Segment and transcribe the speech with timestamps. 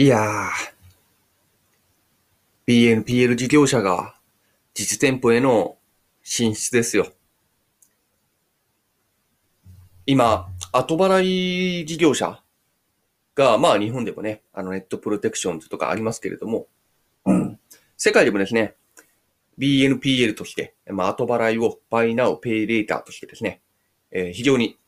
[0.00, 4.14] いやー、BNPL 事業者が
[4.72, 5.76] 実店舗への
[6.22, 7.08] 進出ですよ。
[10.06, 12.40] 今、後払い事業者
[13.34, 16.68] が、まあ日本でもね、あのネットプロテクションズとかありますけれども、
[17.96, 18.76] 世界でもですね、
[19.58, 23.62] BNPL として、まあ後払いを Buy Now Pay Later としてですね、
[24.12, 24.78] えー、非常に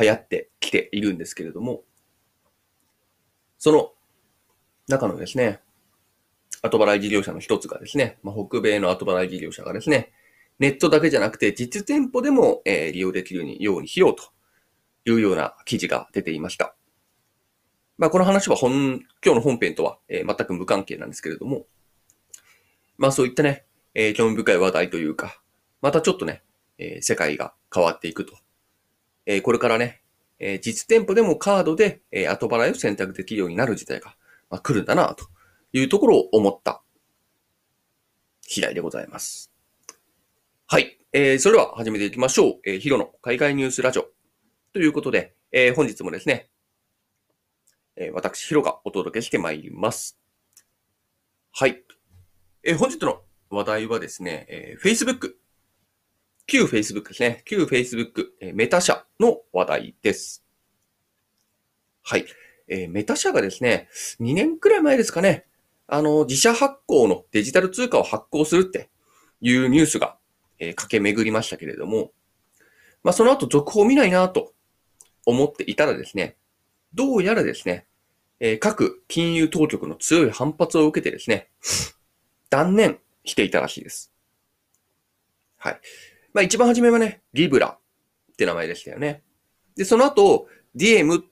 [0.00, 1.82] 流行ってきているんですけれども、
[3.58, 3.93] その
[4.88, 5.60] 中のですね、
[6.62, 10.12] 後払い事業者の一つがですね、まあ、北米の後払い事業者がですね、
[10.58, 14.24] ネットだけじゃなくて実店舗でも、えー、利用できるようにしようと
[15.10, 16.74] いうような記事が出ていました。
[17.96, 21.66] まあ、この話は本、今日の本編とは、えー、全く無関係なんですけれども、
[22.98, 25.40] まあそういったね、えー、興味深い話題というか、
[25.80, 26.42] またちょっとね、
[26.78, 28.36] えー、世界が変わっていくと。
[29.26, 30.02] えー、これからね、
[30.38, 34.16] えー、実店舗でもカードで、えー、後払いを選択できるようになる時代が、
[34.50, 35.26] まあ、来るんだな、と
[35.72, 36.82] いうところを思った
[38.42, 39.50] 次第でございます。
[40.66, 40.98] はい。
[41.12, 42.60] えー、それでは始めていきましょう。
[42.64, 44.06] えー、ヒロの海外ニュースラジオ。
[44.72, 46.48] ということで、えー、本日もですね、
[47.96, 50.18] えー、私、ヒロがお届けしてまいります。
[51.52, 51.84] はい。
[52.64, 55.34] えー、本日の話題はですね、えー、Facebook。
[56.46, 57.42] 旧 Facebook ですね。
[57.44, 60.44] 旧 Facebook、えー、メタ社の話題です。
[62.02, 62.26] はい。
[62.68, 63.88] えー、メタ社がですね、
[64.20, 65.46] 2年くらい前ですかね、
[65.86, 68.90] あの、自社発行のデジタル通貨を発行するって
[69.40, 70.16] いうニュースが、
[70.58, 72.12] えー、駆け巡りましたけれども、
[73.02, 74.52] まあ、その後続報見ないなと
[75.26, 76.36] 思っていたらですね、
[76.94, 77.86] どうやらですね、
[78.40, 81.48] えー、各金融当局の強い反発を受けてですね、
[82.50, 84.12] 断念していたらしいです。
[85.56, 85.80] はい。
[86.32, 87.78] まあ一番初めはね、リブラ
[88.32, 89.22] って名前でしたよね。
[89.76, 91.24] で、その後、DM っ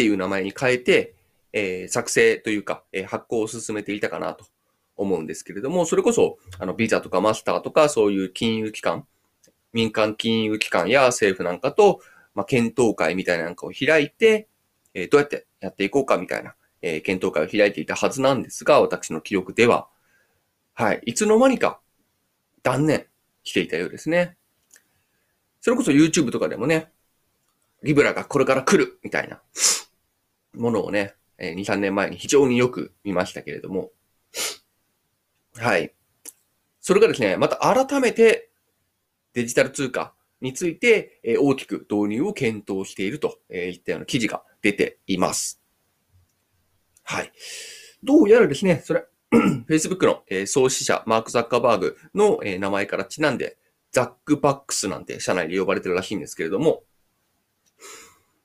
[0.00, 1.14] っていう名前に変えて、
[1.52, 4.46] えー、作成というか、えー、発行を進めていたかなと
[4.96, 9.06] 思うんですけれども、それこそ、あの、ビザとかマスターとか、そういう金融機関、
[9.74, 12.00] 民間金融機関や政府なんかと、
[12.34, 14.48] まあ、検討会みたいななんかを開いて、
[14.94, 19.86] えー、どうやってやっていこうかみたいな、えー、検討会を開いていたはずなんですが、私の記憶では、
[20.72, 21.78] はい、いつの間にか
[22.62, 23.04] 断念
[23.44, 24.38] していたようですね。
[25.60, 26.90] それこそ YouTube とかでもね、
[27.82, 29.40] リブラがこれから来るみたいな。
[30.54, 33.90] ものをね、2、3年前に非常によく見ましたけれども、
[35.56, 35.94] はい。
[36.80, 38.50] それがですね、また改めて
[39.34, 45.60] デジタル通貨について大きく導入を検討しているといったような記事が出ています。
[47.02, 47.32] はい。
[48.02, 49.04] どうやらですね、それ、
[49.68, 53.58] Facebook の創始者、マーク・ザッカーバーグの名前からちなんで、
[53.92, 56.84] ザックバックスなんて社内で呼ばれてるらしいんですけれども、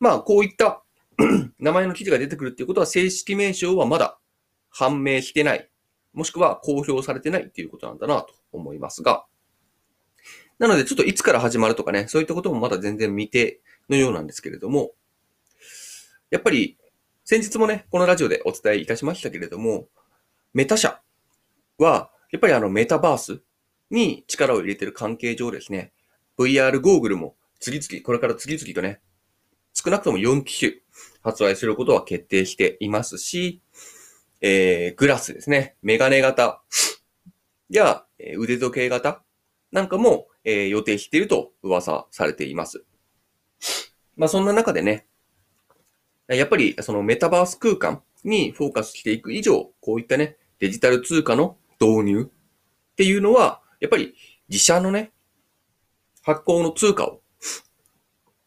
[0.00, 0.82] まあ、こういった
[1.58, 4.18] 名前の記事が出てくるっていうことは、正式名称はまだ
[4.70, 5.68] 判明してない、
[6.12, 9.26] もしくは公表されてないっていうことなんだなと思いますが、
[10.58, 14.92] なので、ちょっといつから始まるとかね、そういったこともまだ全然未定のようなんですけれども、
[16.30, 16.76] やっぱり、
[17.24, 19.86] 先日もね、このラジオでお伝えいたしましたけれども、
[20.54, 21.00] メタ社
[21.78, 23.40] は、やっぱりあのメタバース
[23.90, 25.92] に力を入れてる関係上ですね、
[26.38, 29.00] VR ゴーグルも次々、これから次々とね、
[29.80, 30.72] 少なくとも4機種
[31.22, 33.62] 発売することは決定していますし、
[34.40, 36.62] えー、グラスですね、メガネ型。
[37.70, 38.04] や
[38.38, 39.22] 腕時計型。
[39.70, 42.84] なんかも、えー、予定していると噂されています。
[44.16, 45.06] まあそんな中でね、
[46.26, 54.16] やっぱりそのメタバース空間にフォーカスしていく以上、こういったね、デジタル通貨の導入っていうのは、やっぱり
[54.48, 55.12] 自社のね、
[56.24, 57.20] 発行の通貨を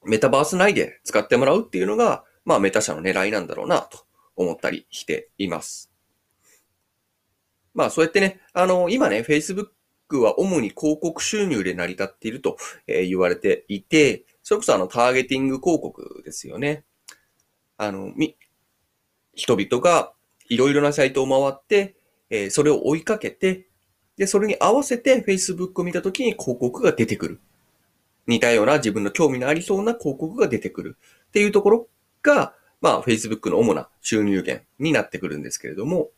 [0.04, 5.92] メタバース内で使ってもらうっていうのが、まあメタ社の狙いなんだろうなと思ったりしています。
[7.74, 9.68] まあそうやってね、あの、今ね、Facebook
[10.20, 12.58] は主に広告収入で成り立っていると
[12.88, 16.84] え言われていて、それこそあのターゲティング広告ですよね。
[17.78, 18.36] あの、み、
[19.34, 20.14] 人々が
[20.50, 21.96] いろいろなサイトを回って、
[22.30, 23.68] え、それを追いかけて、
[24.18, 27.40] で、それに合わせて Facebook を見たときに広告が出てくる。
[28.28, 30.98] 似たような自分の興味のありそうな広告が出てくる
[31.28, 31.88] っていうところ
[32.22, 36.10] が、まあ Facebook の主な収入源になってくるんですけれども、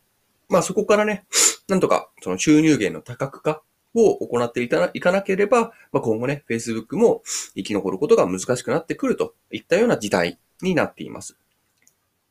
[0.48, 1.26] まあそこからね、
[1.68, 3.62] なんとかその収入源の多角化
[3.94, 7.22] を行っていたいかなければ、まあ、今後ね、Facebook も
[7.54, 11.36] 生き残ることが難しくなってくるといったような時代になっています。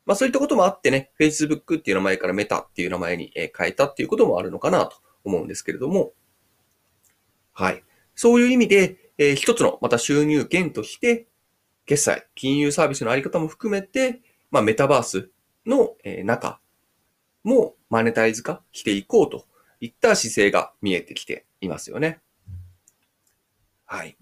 [0.06, 6.12] まあそういったこともあってね、Facebook っていう名前からメタっていう名前に変えたっていうこともあるのかなと思うんですけれども、
[7.52, 7.82] はい。
[8.14, 11.26] そういう意味で、えー、一つのまた収入源として、
[11.86, 15.30] 決済、金融サービスのあり方も含めて、まあメタバース
[15.66, 16.60] の、えー、中
[17.42, 19.46] もマネタイズ化していこうと
[19.80, 22.20] いった姿勢が見えてきていますよね。
[23.84, 24.16] はい。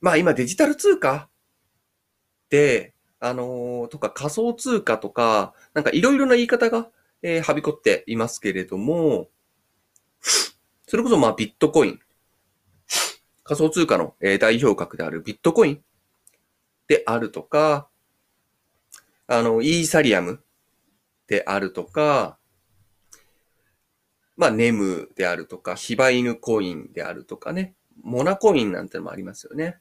[0.00, 1.28] まあ今デジタル通貨
[2.50, 6.88] で、あのー、とか仮想通貨とか、なんかいろいろな言い方が、
[7.22, 9.28] えー、はびこっていますけれども、
[10.86, 12.00] それこそまあビットコイン、
[13.48, 15.82] 仮想通貨の、代表格であるビットコイン
[16.86, 17.88] であるとか、
[19.26, 20.44] あの、イーサリアム
[21.26, 22.36] であるとか、
[24.36, 29.78] まあ、ネムであるとか、柴犬コインであるとかね、モナコインなんてのもありますよね。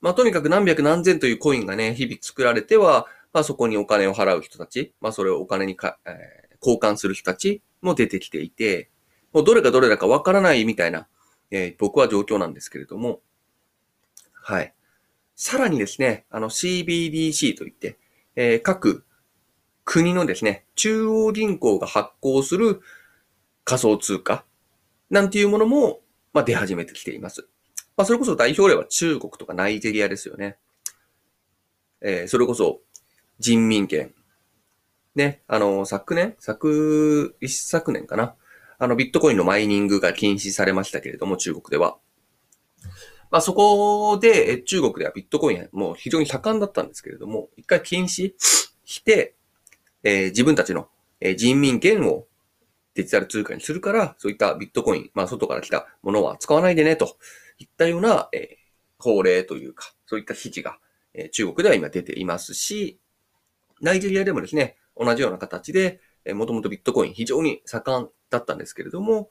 [0.00, 8.90] まあ、とにかく何百何千というコインがね、日々作られては、まあ、そこにお金を払う人たち、まあ、それをお金にか、えー、交換する人たちも出てきていて、
[9.32, 11.06] もうどれがどれだかわからないみたいな、
[11.56, 13.20] えー、僕は状況なんですけれども、
[14.32, 14.74] はい。
[15.36, 17.96] さらにですね、あの CBDC といって、
[18.34, 19.04] えー、各
[19.84, 22.80] 国のですね、中央銀行が発行する
[23.62, 24.44] 仮想通貨
[25.10, 26.00] なんていうものも、
[26.32, 27.46] まあ、出始めてきています。
[27.96, 30.56] まあ、それこそ代表例は中国とかナイジェリアですよね。
[32.00, 32.80] えー、それこそ
[33.38, 34.12] 人民権。
[35.14, 38.34] ね、あの、昨年昨、一昨年かな。
[38.84, 41.96] あの、ビットコインのマイニングが禁止されましたけれども、中国では。
[43.30, 48.34] まあ、そこで、中国ではビットコインはもう非常に盛んだったんですけれども、一回禁止
[48.84, 49.34] して、
[50.02, 50.88] えー、自分たちの
[51.36, 52.26] 人民権を
[52.94, 57.16] デジタル通貨にするから、そういったビットコイン、まあ、外から来たものは使わないでね、と
[57.58, 60.78] いったような、えー、法令というか、そういった指示が、
[61.14, 63.00] えー、中国では今出ていますし、
[63.80, 69.28] ナイジェリアでもですね、同じような形で、えー、もともとビットコイン非常に盛んだったんですけれども、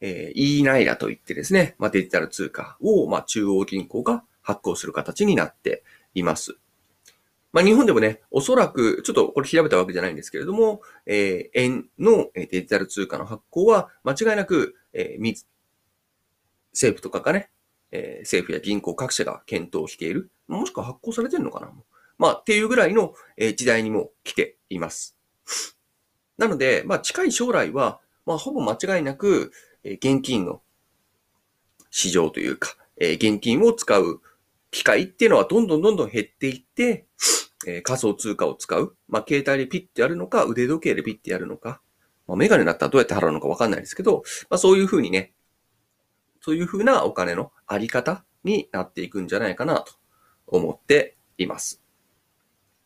[0.00, 5.82] えー、e ナイラといってですね、まあ、デジタル通貨を、まあ、中央銀行が発行する形になって
[6.14, 6.56] います。
[7.52, 15.44] まあ、日本でもね、おそらく、ちょっとこれ調べたわけじゃないんですけれども、えー、円のデジタル通貨の発行は間違いなく、えー、
[16.72, 17.50] 政府とかがね、
[17.92, 20.30] えー、政府や銀行各社が検討している。
[20.48, 21.72] もしくは発行されてるのかな
[22.18, 25.18] まあ、っていうぐらいの、え、時代にも来ています。
[26.36, 30.62] なので、まあ、近い将来は、まあ、ほぼ間違いなく、え、現金の
[31.90, 34.20] 市場というか、え、現金を使う
[34.70, 37.06] 機会っていうのはどんどんどんどん減っていって、
[37.66, 38.96] え、仮想通貨を使う。
[39.08, 41.80] まあ、携帯でピッてやるのか、腕時計でピッてやるのか。
[42.26, 45.32] まあ、メガネだったらどうやって払うのかわかんないですけど、まあ、そういうふうにね、
[46.40, 49.92] そういうふうなお金のあり方になっていくんじゃないかなと
[50.46, 51.82] 思っています。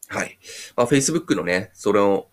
[0.08, 0.38] はい。
[0.76, 2.28] まあ、Facebook のね、それを、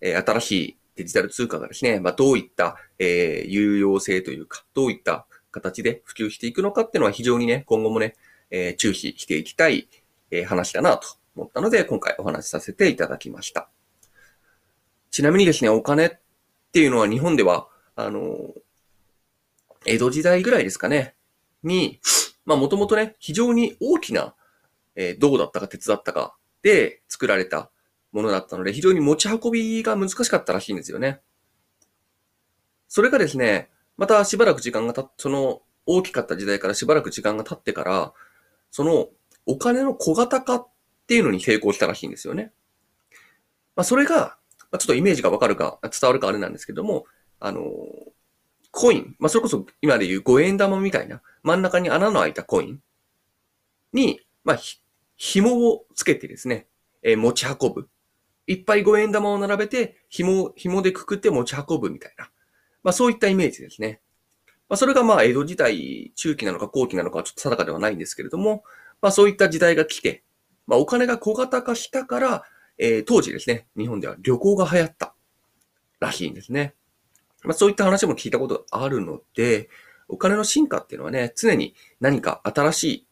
[0.00, 8.16] えー、新しいデジタル通貨がですね、まあ、どういった、えー、有用性というか、どういった形で普及していくのかっていうのは非常にね、今後もね、
[8.50, 9.88] えー、注視していきたい、
[10.30, 13.70] えー、話だなと思ったので、今回お話しさせていただきました。
[15.10, 16.10] ちなみにですね、お金っ
[16.70, 18.52] ていうのは日本では、あの、
[19.86, 21.14] 江戸時代ぐらいですかね、
[21.62, 21.98] に、
[22.44, 24.34] まあもともとね、非常に大きな、
[24.96, 27.70] えー、銅だったか鉄だったかで作られた
[28.12, 31.20] ものだったので、非常に持ち運びが難しかったらしいんですよね。
[32.88, 38.12] それがですね、またしばらく時間がたっ、その大きかった時代からしばらく時間が経ってから、
[38.70, 39.08] その
[39.46, 40.68] お金の小型化っ
[41.06, 42.52] ていうのに成功したらしいんですよね。
[43.76, 44.36] まあそれが、
[44.70, 47.04] ま、ちょっとイメージがわかるか伝わるかあれなんですけども、
[47.38, 47.62] あの
[48.70, 52.80] コイン、まあ、それこそ今でいう5円玉みたいな真ん中に穴の開いたコイン
[53.92, 54.58] に、まあ、
[55.16, 56.66] 紐をつけてですね、
[57.02, 57.88] えー、持ち運ぶ。
[58.50, 62.28] いっぱい5円玉を並べて、紐、紐でくくって持ち運ぶみたいな。
[62.82, 64.00] まあ、そういったイメージですね。
[64.68, 68.64] まあ、それがまあ、江戸時代、中期なのか後期なのかはちょっと定かではないんですけれども、
[69.00, 70.24] まあ、そういった時代が来て、
[70.66, 72.42] まあ、お金が小型化したから、
[72.76, 75.14] えー、当時ですね、日本では旅行が流行った
[76.00, 76.74] らしいんですね。
[77.44, 79.68] まあ、そういった話も聞いたことがあるので、
[80.08, 83.06] お金の進化っていうのはね、常に何か新しい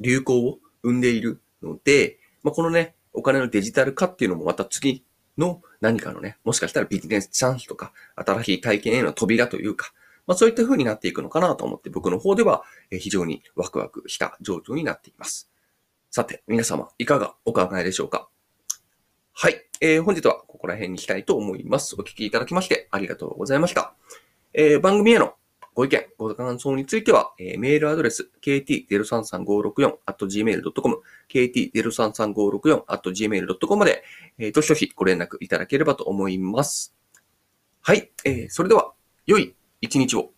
[0.00, 5.04] 流行を生んでいるので、まあ、このね、お金のデジタル化っていうのもまた次
[5.36, 9.92] の何かのね、もしかしたらビジネスチャンスとか、新しい体験への扉というか、
[10.26, 15.50] まあそういった風になっていくのかなと思って僕の方では非常にワクワクした状況になっています。
[16.10, 18.28] さて、皆様いかがお考えでしょうか？
[19.32, 19.64] はい。
[19.80, 21.94] えー、本日はここら辺にしたいと思います。
[21.96, 23.94] お聞きいただきましてありがとうございました。
[24.52, 25.34] えー、番組への
[25.78, 30.98] ご意見、ご感想については、えー、メールアドレス、kt033564.gmail.com、
[31.32, 34.02] kt033564.gmail.com まで、
[34.38, 36.96] えー、どしどしご連絡いただければと思います。
[37.80, 38.10] はい。
[38.24, 38.92] えー、それでは、
[39.24, 40.32] 良い一日を